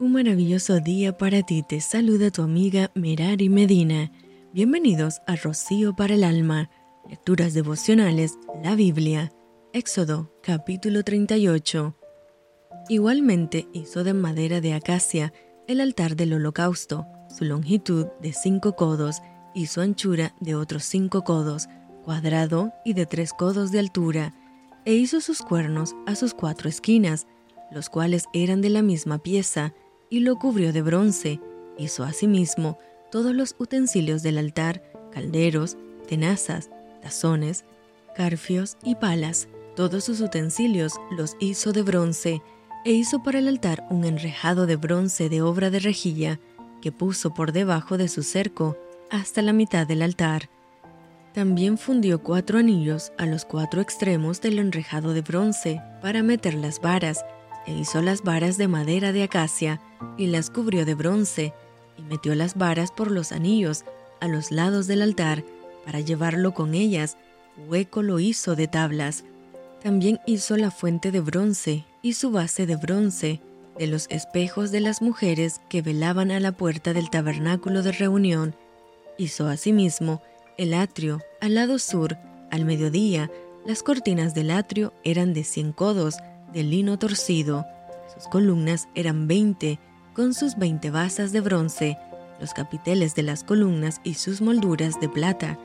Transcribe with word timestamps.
Un 0.00 0.12
maravilloso 0.12 0.78
día 0.78 1.18
para 1.18 1.42
ti, 1.42 1.64
te 1.68 1.80
saluda 1.80 2.30
tu 2.30 2.42
amiga 2.42 2.92
Merari 2.94 3.48
Medina. 3.48 4.12
Bienvenidos 4.52 5.20
a 5.26 5.34
Rocío 5.34 5.96
para 5.96 6.14
el 6.14 6.22
Alma, 6.22 6.70
Lecturas 7.08 7.52
Devocionales, 7.52 8.38
la 8.62 8.76
Biblia, 8.76 9.32
Éxodo 9.72 10.32
capítulo 10.40 11.02
38. 11.02 11.96
Igualmente 12.88 13.66
hizo 13.72 14.04
de 14.04 14.14
madera 14.14 14.60
de 14.60 14.74
acacia 14.74 15.32
el 15.66 15.80
altar 15.80 16.14
del 16.14 16.32
holocausto, 16.34 17.04
su 17.36 17.44
longitud 17.44 18.06
de 18.22 18.32
cinco 18.32 18.76
codos 18.76 19.20
y 19.52 19.66
su 19.66 19.80
anchura 19.80 20.32
de 20.38 20.54
otros 20.54 20.84
cinco 20.84 21.24
codos, 21.24 21.66
cuadrado 22.04 22.72
y 22.84 22.92
de 22.92 23.04
tres 23.06 23.32
codos 23.32 23.72
de 23.72 23.80
altura, 23.80 24.32
e 24.84 24.94
hizo 24.94 25.20
sus 25.20 25.42
cuernos 25.42 25.96
a 26.06 26.14
sus 26.14 26.34
cuatro 26.34 26.68
esquinas, 26.68 27.26
los 27.72 27.90
cuales 27.90 28.26
eran 28.32 28.60
de 28.60 28.70
la 28.70 28.82
misma 28.82 29.18
pieza, 29.18 29.74
y 30.10 30.20
lo 30.20 30.36
cubrió 30.36 30.72
de 30.72 30.82
bronce. 30.82 31.40
Hizo 31.78 32.04
asimismo 32.04 32.78
todos 33.10 33.34
los 33.34 33.54
utensilios 33.58 34.22
del 34.22 34.38
altar, 34.38 34.82
calderos, 35.12 35.76
tenazas, 36.08 36.70
tazones, 37.02 37.64
carfios 38.14 38.76
y 38.82 38.96
palas. 38.96 39.48
Todos 39.76 40.04
sus 40.04 40.20
utensilios 40.20 40.94
los 41.10 41.36
hizo 41.38 41.72
de 41.72 41.82
bronce, 41.82 42.42
e 42.84 42.92
hizo 42.92 43.22
para 43.22 43.38
el 43.38 43.48
altar 43.48 43.86
un 43.90 44.04
enrejado 44.04 44.66
de 44.66 44.76
bronce 44.76 45.28
de 45.28 45.42
obra 45.42 45.70
de 45.70 45.78
rejilla, 45.78 46.40
que 46.80 46.92
puso 46.92 47.34
por 47.34 47.52
debajo 47.52 47.98
de 47.98 48.08
su 48.08 48.22
cerco 48.22 48.76
hasta 49.10 49.42
la 49.42 49.52
mitad 49.52 49.86
del 49.86 50.02
altar. 50.02 50.48
También 51.34 51.78
fundió 51.78 52.22
cuatro 52.22 52.58
anillos 52.58 53.12
a 53.18 53.26
los 53.26 53.44
cuatro 53.44 53.80
extremos 53.80 54.40
del 54.40 54.58
enrejado 54.58 55.12
de 55.12 55.20
bronce 55.20 55.80
para 56.02 56.22
meter 56.22 56.54
las 56.54 56.80
varas, 56.80 57.24
e 57.68 57.74
hizo 57.74 58.00
las 58.00 58.22
varas 58.22 58.56
de 58.56 58.66
madera 58.66 59.12
de 59.12 59.22
acacia, 59.22 59.78
y 60.16 60.28
las 60.28 60.48
cubrió 60.48 60.86
de 60.86 60.94
bronce, 60.94 61.52
y 61.98 62.02
metió 62.02 62.34
las 62.34 62.54
varas 62.56 62.90
por 62.90 63.10
los 63.10 63.30
anillos 63.30 63.84
a 64.20 64.26
los 64.26 64.50
lados 64.50 64.86
del 64.86 65.02
altar, 65.02 65.44
para 65.84 66.00
llevarlo 66.00 66.54
con 66.54 66.74
ellas, 66.74 67.18
hueco 67.68 68.02
lo 68.02 68.20
hizo 68.20 68.56
de 68.56 68.68
tablas. 68.68 69.24
También 69.82 70.18
hizo 70.26 70.56
la 70.56 70.70
fuente 70.70 71.12
de 71.12 71.20
bronce 71.20 71.84
y 72.00 72.14
su 72.14 72.30
base 72.30 72.64
de 72.66 72.76
bronce, 72.76 73.42
de 73.78 73.86
los 73.86 74.06
espejos 74.08 74.70
de 74.70 74.80
las 74.80 75.02
mujeres 75.02 75.60
que 75.68 75.82
velaban 75.82 76.30
a 76.30 76.40
la 76.40 76.52
puerta 76.52 76.94
del 76.94 77.10
tabernáculo 77.10 77.82
de 77.82 77.92
reunión. 77.92 78.56
Hizo 79.18 79.46
asimismo 79.46 80.22
el 80.56 80.72
atrio 80.72 81.20
al 81.42 81.54
lado 81.54 81.78
sur, 81.78 82.16
al 82.50 82.64
mediodía, 82.64 83.30
las 83.66 83.82
cortinas 83.82 84.34
del 84.34 84.52
atrio 84.52 84.94
eran 85.04 85.34
de 85.34 85.44
cien 85.44 85.72
codos, 85.72 86.16
de 86.52 86.62
lino 86.62 86.98
torcido. 86.98 87.66
Sus 88.14 88.28
columnas 88.28 88.88
eran 88.94 89.28
veinte, 89.28 89.78
con 90.14 90.34
sus 90.34 90.56
veinte 90.56 90.90
basas 90.90 91.32
de 91.32 91.40
bronce, 91.40 91.98
los 92.40 92.54
capiteles 92.54 93.14
de 93.14 93.22
las 93.22 93.44
columnas 93.44 94.00
y 94.04 94.14
sus 94.14 94.40
molduras 94.40 95.00
de 95.00 95.08
plata. 95.08 95.58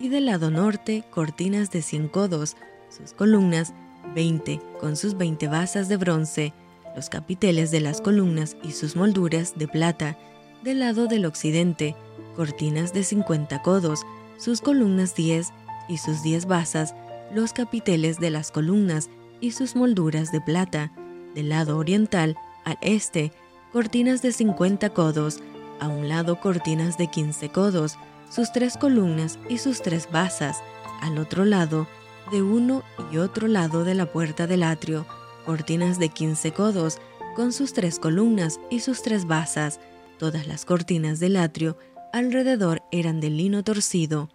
Y 0.00 0.08
del 0.08 0.26
lado 0.26 0.50
norte, 0.50 1.04
cortinas 1.10 1.70
de 1.70 1.82
cien 1.82 2.08
codos, 2.08 2.56
sus 2.88 3.12
columnas 3.12 3.72
veinte, 4.14 4.60
con 4.80 4.96
sus 4.96 5.16
veinte 5.16 5.48
basas 5.48 5.88
de 5.88 5.96
bronce, 5.96 6.52
los 6.94 7.08
capiteles 7.08 7.70
de 7.70 7.80
las 7.80 8.00
columnas 8.00 8.56
y 8.62 8.72
sus 8.72 8.96
molduras 8.96 9.54
de 9.56 9.68
plata. 9.68 10.16
Del 10.62 10.80
lado 10.80 11.06
del 11.06 11.26
occidente, 11.26 11.94
cortinas 12.36 12.92
de 12.92 13.04
cincuenta 13.04 13.62
codos, 13.62 14.04
sus 14.36 14.60
columnas 14.60 15.14
diez 15.14 15.52
y 15.88 15.98
sus 15.98 16.22
diez 16.22 16.46
basas, 16.46 16.94
los 17.34 17.52
capiteles 17.52 18.18
de 18.18 18.30
las 18.30 18.50
columnas 18.50 19.10
y 19.40 19.52
sus 19.52 19.76
molduras 19.76 20.32
de 20.32 20.40
plata, 20.40 20.92
del 21.34 21.50
lado 21.50 21.78
oriental 21.78 22.36
al 22.64 22.78
este, 22.80 23.32
cortinas 23.72 24.22
de 24.22 24.32
50 24.32 24.90
codos, 24.90 25.40
a 25.80 25.88
un 25.88 26.08
lado 26.08 26.40
cortinas 26.40 26.98
de 26.98 27.08
15 27.08 27.50
codos, 27.50 27.98
sus 28.30 28.52
tres 28.52 28.76
columnas 28.76 29.38
y 29.48 29.58
sus 29.58 29.82
tres 29.82 30.10
basas, 30.10 30.62
al 31.00 31.18
otro 31.18 31.44
lado, 31.44 31.86
de 32.30 32.42
uno 32.42 32.82
y 33.10 33.18
otro 33.18 33.48
lado 33.48 33.84
de 33.84 33.94
la 33.94 34.06
puerta 34.06 34.46
del 34.46 34.62
atrio, 34.62 35.06
cortinas 35.46 35.98
de 35.98 36.08
15 36.10 36.52
codos, 36.52 36.98
con 37.34 37.52
sus 37.52 37.72
tres 37.72 37.98
columnas 37.98 38.60
y 38.70 38.80
sus 38.80 39.02
tres 39.02 39.26
basas. 39.26 39.80
Todas 40.18 40.46
las 40.46 40.64
cortinas 40.64 41.20
del 41.20 41.36
atrio 41.36 41.78
alrededor 42.12 42.82
eran 42.90 43.20
de 43.20 43.30
lino 43.30 43.62
torcido. 43.62 44.28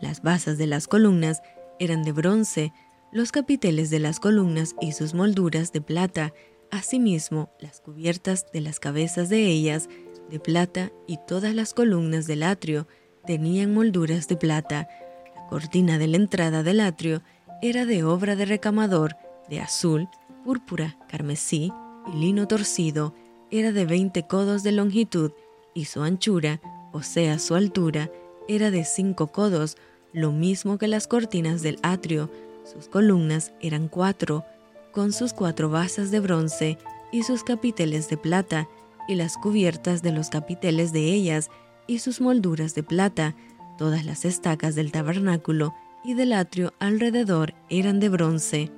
Las 0.00 0.22
basas 0.22 0.58
de 0.58 0.66
las 0.66 0.88
columnas 0.88 1.40
eran 1.78 2.02
de 2.02 2.12
bronce, 2.12 2.72
los 3.12 3.30
capiteles 3.30 3.90
de 3.90 3.98
las 3.98 4.18
columnas 4.18 4.74
y 4.80 4.92
sus 4.92 5.12
molduras 5.12 5.72
de 5.72 5.82
plata, 5.82 6.32
asimismo 6.70 7.50
las 7.60 7.80
cubiertas 7.80 8.46
de 8.52 8.62
las 8.62 8.80
cabezas 8.80 9.28
de 9.28 9.46
ellas 9.46 9.88
de 10.30 10.40
plata 10.40 10.90
y 11.06 11.18
todas 11.28 11.54
las 11.54 11.74
columnas 11.74 12.26
del 12.26 12.42
atrio 12.42 12.88
tenían 13.26 13.74
molduras 13.74 14.28
de 14.28 14.36
plata. 14.36 14.88
La 15.36 15.46
cortina 15.48 15.98
de 15.98 16.06
la 16.06 16.16
entrada 16.16 16.62
del 16.62 16.80
atrio 16.80 17.22
era 17.60 17.84
de 17.84 18.02
obra 18.02 18.34
de 18.34 18.46
recamador, 18.46 19.14
de 19.50 19.60
azul, 19.60 20.08
púrpura, 20.42 20.96
carmesí 21.08 21.70
y 22.12 22.16
lino 22.16 22.48
torcido, 22.48 23.14
era 23.50 23.72
de 23.72 23.84
veinte 23.84 24.26
codos 24.26 24.62
de 24.62 24.72
longitud 24.72 25.32
y 25.74 25.84
su 25.84 26.02
anchura, 26.02 26.62
o 26.92 27.02
sea 27.02 27.38
su 27.38 27.54
altura, 27.54 28.10
era 28.48 28.70
de 28.70 28.84
cinco 28.84 29.28
codos, 29.28 29.76
lo 30.14 30.32
mismo 30.32 30.78
que 30.78 30.88
las 30.88 31.06
cortinas 31.06 31.60
del 31.60 31.78
atrio, 31.82 32.30
sus 32.64 32.88
columnas 32.88 33.52
eran 33.60 33.88
cuatro, 33.88 34.44
con 34.92 35.12
sus 35.12 35.32
cuatro 35.32 35.68
basas 35.70 36.10
de 36.10 36.20
bronce 36.20 36.78
y 37.10 37.22
sus 37.24 37.44
capiteles 37.44 38.08
de 38.08 38.16
plata, 38.16 38.68
y 39.08 39.16
las 39.16 39.36
cubiertas 39.36 40.02
de 40.02 40.12
los 40.12 40.30
capiteles 40.30 40.92
de 40.92 41.12
ellas 41.12 41.50
y 41.86 41.98
sus 41.98 42.20
molduras 42.20 42.74
de 42.74 42.82
plata. 42.82 43.34
Todas 43.76 44.04
las 44.04 44.24
estacas 44.24 44.74
del 44.74 44.92
tabernáculo 44.92 45.74
y 46.04 46.14
del 46.14 46.32
atrio 46.32 46.72
alrededor 46.78 47.54
eran 47.68 47.98
de 47.98 48.08
bronce. 48.08 48.70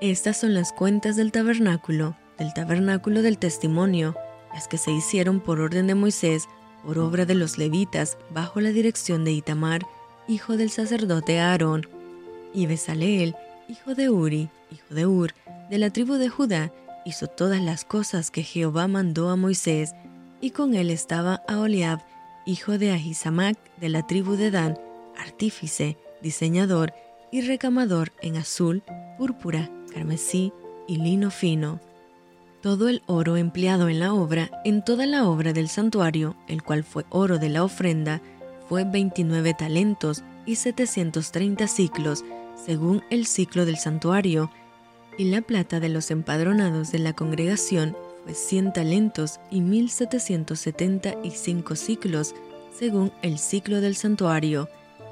Estas 0.00 0.38
son 0.38 0.52
las 0.52 0.72
cuentas 0.72 1.16
del 1.16 1.32
tabernáculo, 1.32 2.16
del 2.38 2.52
tabernáculo 2.52 3.22
del 3.22 3.38
testimonio, 3.38 4.14
las 4.52 4.68
que 4.68 4.76
se 4.76 4.90
hicieron 4.90 5.40
por 5.40 5.60
orden 5.60 5.86
de 5.86 5.94
Moisés, 5.94 6.48
por 6.84 6.98
obra 6.98 7.24
de 7.24 7.34
los 7.34 7.56
levitas, 7.56 8.18
bajo 8.34 8.60
la 8.60 8.70
dirección 8.70 9.24
de 9.24 9.32
Itamar, 9.32 9.86
hijo 10.28 10.56
del 10.56 10.70
sacerdote 10.70 11.40
Aarón 11.40 11.86
y 12.54 12.66
Besaleel, 12.66 13.34
hijo 13.68 13.94
de 13.94 14.10
Uri, 14.10 14.50
hijo 14.70 14.94
de 14.94 15.06
Ur, 15.06 15.34
de 15.70 15.78
la 15.78 15.90
tribu 15.90 16.14
de 16.14 16.28
Judá, 16.28 16.72
hizo 17.04 17.26
todas 17.26 17.60
las 17.60 17.84
cosas 17.84 18.30
que 18.30 18.42
Jehová 18.42 18.88
mandó 18.88 19.30
a 19.30 19.36
Moisés, 19.36 19.94
y 20.40 20.50
con 20.50 20.74
él 20.74 20.90
estaba 20.90 21.42
Aholiab, 21.48 22.00
hijo 22.46 22.78
de 22.78 22.90
Ahisamac, 22.90 23.56
de 23.78 23.88
la 23.88 24.06
tribu 24.06 24.36
de 24.36 24.50
Dan, 24.50 24.78
artífice, 25.16 25.96
diseñador 26.20 26.92
y 27.30 27.42
recamador 27.42 28.12
en 28.20 28.36
azul, 28.36 28.82
púrpura, 29.18 29.70
carmesí 29.92 30.52
y 30.86 30.96
lino 30.96 31.30
fino. 31.30 31.80
Todo 32.60 32.88
el 32.88 33.02
oro 33.06 33.36
empleado 33.36 33.88
en 33.88 33.98
la 33.98 34.14
obra, 34.14 34.50
en 34.64 34.84
toda 34.84 35.06
la 35.06 35.26
obra 35.26 35.52
del 35.52 35.68
santuario, 35.68 36.36
el 36.48 36.62
cual 36.62 36.84
fue 36.84 37.04
oro 37.10 37.38
de 37.38 37.48
la 37.48 37.64
ofrenda, 37.64 38.20
fue 38.68 38.84
29 38.84 39.54
talentos 39.54 40.22
y 40.46 40.56
730 40.56 41.66
ciclos, 41.66 42.24
según 42.64 43.02
el 43.10 43.26
ciclo 43.26 43.66
del 43.66 43.76
santuario, 43.76 44.50
y 45.18 45.24
la 45.24 45.42
plata 45.42 45.80
de 45.80 45.88
los 45.88 46.10
empadronados 46.10 46.92
de 46.92 46.98
la 46.98 47.12
congregación 47.12 47.96
fue 48.24 48.34
100 48.34 48.72
talentos 48.72 49.40
y 49.50 49.60
1775 49.60 51.76
ciclos, 51.76 52.34
según 52.76 53.12
el 53.20 53.38
ciclo 53.38 53.80
del 53.80 53.94
santuario, 53.96 54.68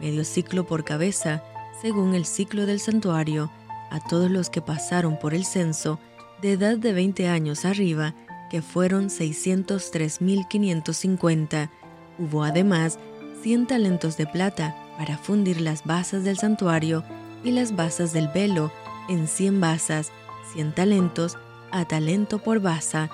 medio 0.00 0.24
ciclo 0.24 0.66
por 0.66 0.84
cabeza, 0.84 1.42
según 1.80 2.14
el 2.14 2.24
ciclo 2.24 2.66
del 2.66 2.80
santuario, 2.80 3.52
a 3.90 4.00
todos 4.00 4.28
los 4.30 4.50
que 4.50 4.62
pasaron 4.62 5.18
por 5.18 5.34
el 5.34 5.44
censo, 5.44 5.98
de 6.42 6.52
edad 6.52 6.78
de 6.78 6.92
20 6.92 7.28
años 7.28 7.64
arriba, 7.64 8.14
que 8.50 8.60
fueron 8.62 9.08
603.550. 9.08 11.70
Hubo 12.18 12.42
además 12.42 12.98
100 13.42 13.66
talentos 13.66 14.16
de 14.16 14.26
plata 14.26 14.74
para 14.98 15.16
fundir 15.18 15.60
las 15.60 15.84
basas 15.84 16.24
del 16.24 16.38
santuario 16.38 17.04
y 17.44 17.52
las 17.52 17.76
basas 17.76 18.12
del 18.12 18.28
velo 18.28 18.72
en 19.08 19.28
cien 19.28 19.60
basas, 19.60 20.10
cien 20.52 20.74
talentos 20.74 21.36
a 21.70 21.84
talento 21.86 22.38
por 22.38 22.60
basa, 22.60 23.10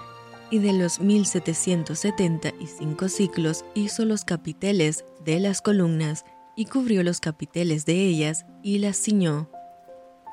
y 0.51 0.59
de 0.59 0.73
los 0.73 1.01
mil 1.01 1.27
setecientos 1.27 2.01
setenta 2.01 2.53
y 2.61 2.67
cinco 2.67 3.09
ciclos 3.09 3.65
hizo 3.75 4.05
los 4.05 4.25
capiteles 4.25 5.05
de 5.25 5.41
las 5.41 5.61
columnas, 5.61 6.25
y 6.57 6.67
cubrió 6.67 7.03
los 7.03 7.21
capiteles 7.21 7.87
de 7.87 8.05
ellas, 8.07 8.47
y 8.63 8.79
las 8.79 8.97
ciñó. 8.97 9.49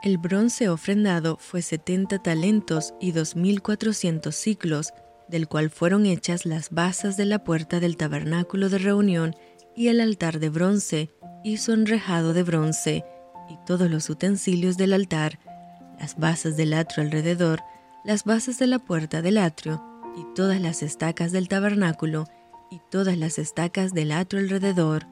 El 0.04 0.18
bronce 0.18 0.70
ofrendado 0.70 1.38
fue 1.40 1.62
setenta 1.62 2.20
talentos 2.20 2.94
y 3.00 3.12
dos 3.12 3.36
mil 3.36 3.62
cuatrocientos 3.62 4.36
ciclos, 4.36 4.94
del 5.28 5.48
cual 5.48 5.70
fueron 5.70 6.06
hechas 6.06 6.46
las 6.46 6.70
basas 6.70 7.18
de 7.18 7.26
la 7.26 7.44
puerta 7.44 7.80
del 7.80 7.98
tabernáculo 7.98 8.70
de 8.70 8.78
reunión 8.78 9.36
y 9.76 9.88
el 9.90 10.02
altar 10.02 10.40
de 10.40 10.50
bronce, 10.50 11.10
y 11.44 11.58
su 11.58 11.74
enrejado 11.74 12.34
de 12.34 12.44
bronce, 12.44 13.06
y 13.50 13.58
todos 13.66 13.90
los 13.90 14.10
utensilios 14.10 14.78
del 14.78 14.94
altar, 14.94 15.40
las 16.00 16.18
basas 16.18 16.58
del 16.58 16.74
atrio 16.74 17.04
alrededor, 17.04 17.62
las 18.04 18.24
basas 18.24 18.60
de 18.60 18.68
la 18.68 18.80
puerta 18.80 19.22
del 19.22 19.38
atrio, 19.38 19.84
y 20.16 20.26
todas 20.34 20.60
las 20.62 20.84
estacas 20.84 21.32
del 21.32 21.48
tabernáculo, 21.48 22.28
y 22.72 22.82
todas 22.90 23.18
las 23.18 23.40
estacas 23.40 23.94
del 23.94 24.12
atrio 24.12 24.42
alrededor. 24.42 25.06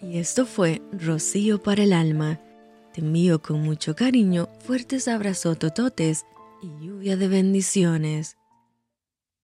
Y 0.00 0.18
esto 0.18 0.44
fue 0.46 0.82
Rocío 0.92 1.62
para 1.62 1.82
el 1.82 1.92
alma. 1.92 2.38
Te 2.92 3.00
envío 3.00 3.40
con 3.40 3.62
mucho 3.62 3.96
cariño 3.96 4.48
fuertes 4.60 5.08
abrazos 5.08 5.58
tototes 5.58 6.26
y 6.62 6.86
lluvia 6.86 7.16
de 7.16 7.28
bendiciones. 7.28 8.36